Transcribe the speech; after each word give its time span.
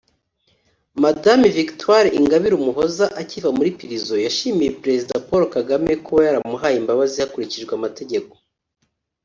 Mme 1.03 1.47
Victoire 1.59 2.07
Ingabire 2.19 2.53
Umuhoza 2.57 3.05
akiva 3.21 3.49
muri 3.57 3.69
prison 3.79 4.19
yashimiye 4.27 4.75
Perezida 4.81 5.23
Paul 5.27 5.43
Kagame 5.55 5.91
kuba 6.05 6.21
yamuhaye 6.29 6.75
imbabazi 6.81 7.15
hakurikijwe 7.23 7.71
amategeko 7.79 8.33